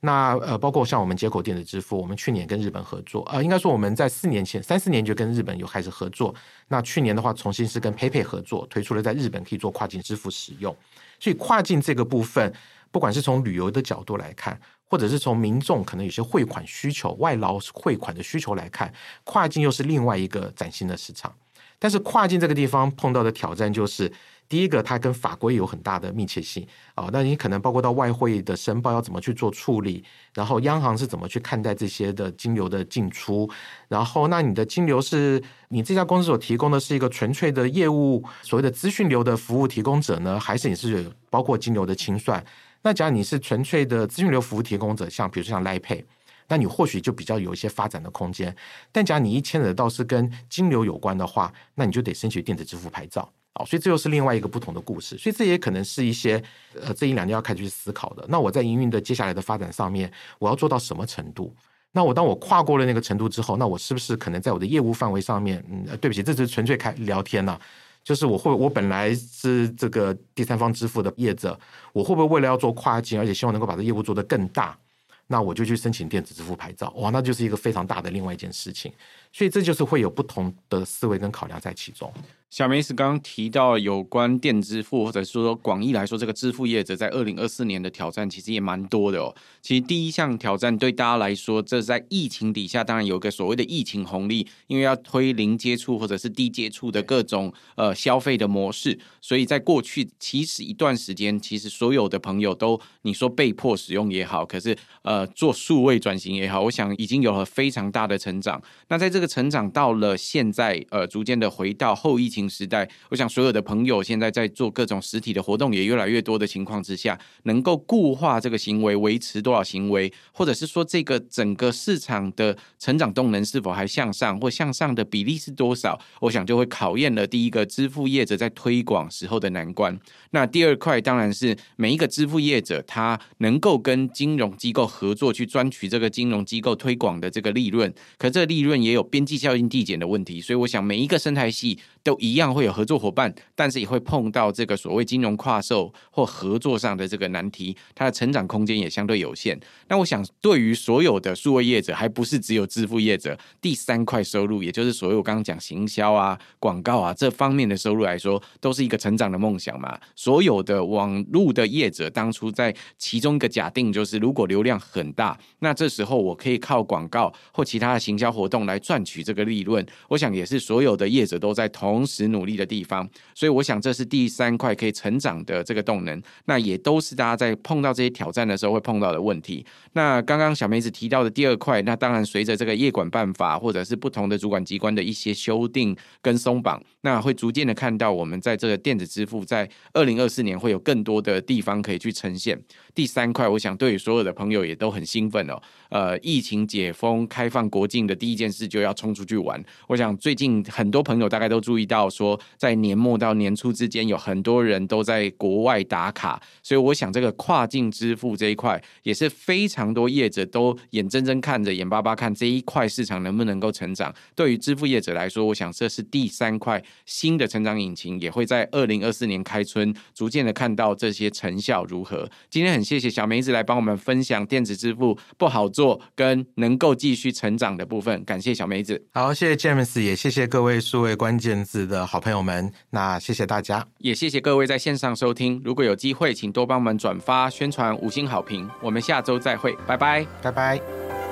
[0.00, 6.34] 那呃，包括像我们接口电子支付，我们去年跟日本合作，呃，应该说我们在四年前、三四年就跟日本有开始合作。
[6.68, 10.76] 那去年的话，重新是跟 PayPay 合作，推出了在日本可以做跨境支付使用。
[11.18, 12.52] 所以跨境这个部分，
[12.90, 18.92] 不管是从旅游的角度来看，或者是从民众可能有些汇款需求、外劳汇款的需求来看，
[19.24, 21.34] 跨境又是另外一个崭新的市场。
[21.78, 24.10] 但是跨境这个地方碰到的挑战就是，
[24.48, 33.50] 第一个它跟法规有很大的密切性啊，那你可能包括到外汇的申报要怎么去做处理，然后央行是怎么去看待这些的金流的进出，
[33.88, 42.42] 然后那你的金流是你这家公司所提供的是一个纯粹的业务所谓的资讯流的服务提供者呢，还是你是包括金流的清算？
[42.84, 46.04] 那假如你是纯粹的资讯流服务提供者，像比如说像 l i p a y
[46.46, 48.54] 那你或许就比较有一些发展的空间。
[48.92, 53.26] 但假如你一牵扯到是跟金流有关的话，那你就得申请电子支付牌照。
[53.54, 55.16] 好，所以这又是另外一个不同的故事。
[55.16, 56.42] 所以这也可能是一些
[56.78, 58.24] 呃这一两年要开始去思考的。
[58.28, 61.54] 那我在营运的接下来的发展上面，我要做到什么程度？
[61.92, 65.64] 那我当我跨过了那个程度之后，那我是不是可能在我的业务范围上面？
[65.70, 67.60] 嗯，对不起，这是纯粹开聊天了啊。
[68.04, 71.58] 就是我会，我本来是这个第三方支付的业者，
[71.94, 74.78] 我会不会为了要做跨境，而且希望能够把这业务做得更大，
[75.26, 78.92] 那我就去申请电子支付牌照，哇，那就是一个非常大的另外一件事情。
[79.32, 82.12] 所以这就是会有不同的思维跟考量在其中。
[82.54, 89.34] 小梅是刚刚提到有关电支付，或者说广义来说，这个支付业者在二零二四年的挑战其实也蛮多的哦。
[89.60, 108.62] 其实第一项挑战对大家来说，这在疫情底下，当然有个所谓的疫情红利，因为要推零接触或者是低接触的各种呃消费的模式，所以在过去其实一段时间，其实所有的朋友都你说被迫使用也好，可是呃做数位转型也好，我想已经有了非常大的成长。
[108.86, 112.43] 那在这个成长到了现在，呃，逐渐的回到后疫情。
[112.48, 126.00] 时代，我想所有的朋友现在在做各种实体的活动也越来越多的情况之下，能够固化这个行为，维持多少行为，或者是说这个整个市场的成长动能是否还向上，或向上的比例是多少？
[126.20, 129.98] 我想就会考验了第一个支付业者在推广时候的难关。
[130.30, 140.40] 那第二块当然是每一个支付业者他能够跟金融机构合作去赚取这个金融机构推广的这个利润，可这利润也有边际效应递减的问题。
[140.40, 149.58] 所以我想每一个生态系都一样会有合作伙伴，但是也会碰到这个所谓金融跨售或合作上的这个难题，它的成长空间也相对有限。
[149.88, 159.98] 那我想，对于所有的数位业者，还不是只有支付业者，第三块收入，也就是所谓我刚刚讲行销啊、广告啊这方面的收入来说，都是一个成长的梦想嘛。
[160.14, 169.84] 所有的网络的业者，当初在其中一个假定就是，如果流量很大，那这时候我可以靠广告或其他的行销活动来赚取这个利润。
[170.08, 171.93] 我想也是所有的业者都在同。
[171.94, 173.08] 同时努力的地方。
[173.34, 176.20] 所以我想这是第三块可以成长的这个动能。
[176.46, 179.64] 那也都是大家在碰到这些挑战的时候会碰到的问题。
[179.92, 192.60] 那刚刚小梅子提到的第二块，那当然随着这个业管办法或者是不同的主管机关的一些修订跟松绑，那会逐渐的看到我们在这个电子支付在二零二四年会有更多的地方可以去呈现。
[192.94, 195.60] 第三块，我想对于所有的朋友也都很兴奋哦。
[195.90, 199.62] 呃，疫情解封、开放国境的第一件事就要冲出去玩。
[199.86, 214.14] 我想最近很多朋友大概都注意到，说在年末到年初之间，有很多人都在国外打卡，所以我想这个跨境支付这一块也是非常多业者都眼睁睁看着、眼巴巴看这一块市场能不能够成长。
[214.34, 222.28] 对于支付业者来说，我想这是第三块新的成长引擎，也会在二零二四年开春逐渐的看到这些成效如何。
[222.50, 229.06] 今天很谢谢小梅子来帮我们分享电子支付不好做跟能够继续成长的部分，感谢小梅子。
[229.12, 232.70] 好，谢谢 James，也谢谢各位数位关键的好朋友们。
[232.90, 235.60] 那谢谢大家，也谢谢各位在线上收听。
[235.64, 238.68] 如果有机会，请多帮我们转发宣传，五星好评。
[238.80, 241.23] 我们下周再会，拜拜，拜拜。